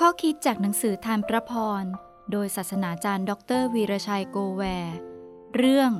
[0.00, 1.84] ข้อคิดจากหนังสือทานพระพร
[2.32, 4.96] โดยศาสนาจารย์ ดรวีรชัยโกแวร์
[5.56, 5.90] เรื่อง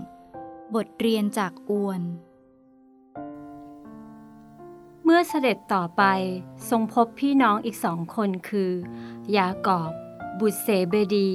[0.75, 2.03] บทเรียนจากอวน
[5.05, 6.03] เมื่อเสด็จต่อไป
[6.71, 8.73] ทรงพบพี่น้องอีกสองคนคือ
[9.37, 9.93] ยากอบ
[10.41, 11.31] บุตรเสเบดี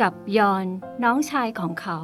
[0.00, 0.66] กับยอน
[1.04, 1.98] น้องชายของเขา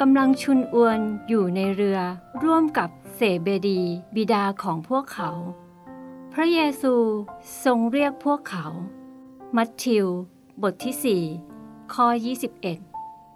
[0.00, 2.00] กำลังชุนอวนอยู่ในเรือ
[2.42, 3.80] ร่วมกับเสเบดี
[4.14, 5.30] บิดาของพวกเขา
[6.36, 6.94] พระเยซู
[7.64, 8.66] ทรงเรียกพวกเขา
[9.56, 10.06] มัทธิว
[10.62, 12.06] บทที่ 4 ข้อ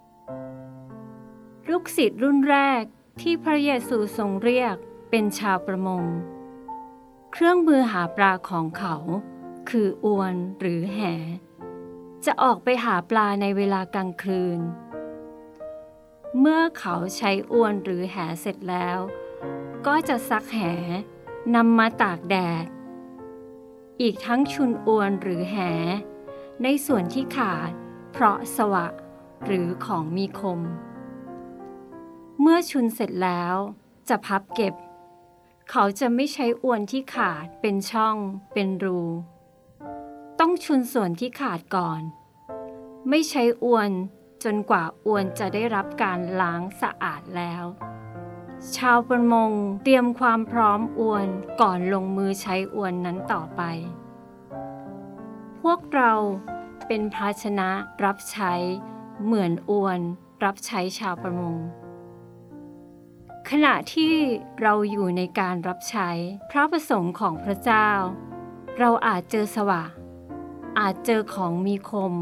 [0.01, 2.83] 21 ลูกศิษย์รุ่นแรก
[3.21, 4.77] ที่พระเยซูทรงเรียก
[5.11, 6.05] เป็นชาวประมง
[7.33, 8.97] เครื่องมือหาปลาของเขา
[9.71, 11.01] คืออวนหรือแห
[12.25, 14.59] จะออกไปหาปลาในเวลากลางคืน
[16.41, 18.99] เมื่อเขาใช้อวนหรือแหเสร็จแล้ว
[19.87, 20.61] ก็จะซักแห
[21.55, 22.67] นำมาตากแดด
[24.03, 25.57] อีกทั้งชุนอวนหรือแห
[26.63, 27.71] ในส่วนที่ขาด
[28.13, 28.87] เพราะสวะ
[29.45, 30.61] หรือของมีคม
[32.41, 33.55] เมื่อชุนเสร็จแล้ว
[34.09, 34.75] จะพับเก็บ
[35.71, 38.17] เขาจะไม่ใช้อวนที่ขาดเป็นช่อง
[38.53, 39.01] เป็นรู
[40.41, 42.03] ต้องชุนส่วนที่ขาดก่อน
[43.09, 43.91] ไม่ใช้อวน
[44.45, 47.65] จนกว่าอวนจะได้รับการล้างสะอาดแล้ว
[48.77, 49.51] ชาวประมง
[49.85, 51.27] เตรียมความพร้อมอวน
[51.61, 53.63] ก่อนลงมือใช้อวนนั้นต่อไป
[55.61, 56.13] พวกเรา
[56.87, 57.69] เป็นภาชนะ
[58.05, 58.53] รับใช้
[59.25, 60.01] เหมือนอวน
[60.45, 61.57] รับใช้ชาวประมง
[63.51, 64.15] ขณะที่
[64.61, 66.09] เราอยู่ในการรับใช้
[66.51, 67.89] พระประสงค์ของพระเจ้า
[68.79, 69.83] เราอาจเจอสวะ
[70.79, 72.15] อาจเจอของมีคม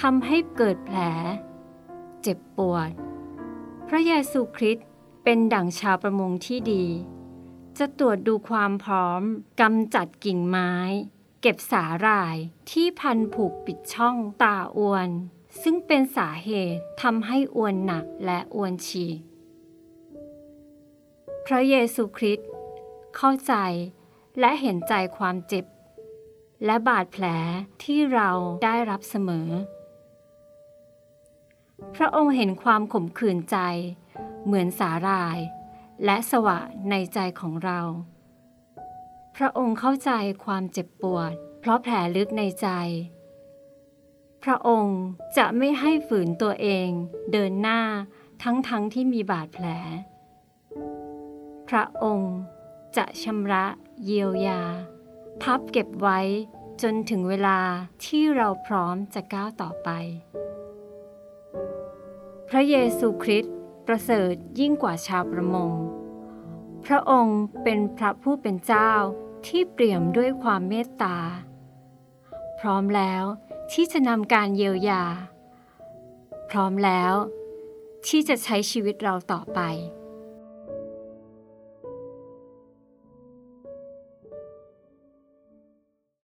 [0.00, 0.98] ทำให้เกิดแผล
[2.22, 2.90] เจ็บปวด
[3.88, 4.86] พระเยซูคริสต์
[5.30, 6.84] เป็นดั่งชาวประมงที่ดี
[7.78, 9.22] จะตรวจดูความพร้อม
[9.60, 10.72] กำจัดกิ่งไม้
[11.40, 12.36] เก็บสาหร่าย
[12.70, 15.08] ที่พันผูกปิดช่องตาอวน
[15.62, 19.18] ซึ่งเป็นสาเหตุทำให้อวนหนักและอวนฉีก
[21.46, 22.48] พระเยซูคริสต์
[23.16, 23.54] เข้าใจ
[24.40, 25.64] และเห็นใจความเจ็บ
[26.64, 27.24] และบาดแผล
[27.84, 28.30] ที่เรา
[28.64, 29.48] ได้รับเสมอ
[31.96, 33.58] พระองค์เห็นความขมขื่นใจ
[34.44, 35.38] เหมือนสาหร่าย
[36.04, 36.58] และสวะ
[36.90, 37.80] ในใจของเรา
[39.36, 40.10] พระองค์เข้าใจ
[40.44, 42.68] ความเจ็บปวด เพราะแผลลึกในใจ
[44.44, 45.00] พระองค์
[45.36, 46.88] จะไม่ให้ฝืนตัวเอง
[47.32, 47.80] เดินหน้า
[48.42, 49.66] ทั้งๆทที่มีบาดแผล
[51.68, 52.34] พระองค์
[52.96, 53.66] จะชำระ
[54.04, 54.62] เยียวยา
[55.42, 56.20] พับเก็บไว้
[56.82, 57.60] จนถึงเวลา
[58.04, 59.88] ที่เราพร้อมจะก้าวต่อไป
[62.48, 63.57] พระเยซูคริสต์
[63.92, 65.72] ประเสริฐยิ่งกว่าชาวประมง
[66.86, 68.92] พระองค์เป็นพระผู้เป็นเจ้า
[69.46, 71.18] ที่เปี่ยมด้วยความเมตตา
[72.60, 73.24] พร้อมแล้ว
[73.72, 75.04] ที่จะนำการเยียวยา
[76.50, 77.12] พร้อมแล้ว
[78.06, 79.60] ที่จะใช้ชีวิตเราต่อไป